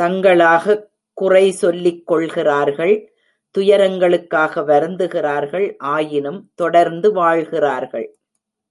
தங்களாகக் 0.00 0.84
குறை 1.18 1.50
சொல்லிக் 1.52 2.06
கொள்கிறார்கள் 2.06 2.94
துயரங்களுக்காக 3.54 4.64
வருந்துகிறார்கள் 4.64 5.66
ஆயினும் 5.94 6.40
தொடர்ந்து 6.54 7.12
வாழ்கிறார்கள்! 7.12 8.08